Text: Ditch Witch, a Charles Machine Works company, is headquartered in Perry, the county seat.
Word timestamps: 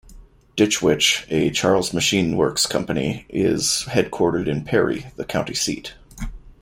Ditch 0.55 0.81
Witch, 0.81 1.27
a 1.29 1.51
Charles 1.51 1.93
Machine 1.93 2.35
Works 2.35 2.65
company, 2.65 3.27
is 3.29 3.83
headquartered 3.87 4.47
in 4.47 4.63
Perry, 4.63 5.05
the 5.15 5.25
county 5.25 5.53
seat. 5.53 5.93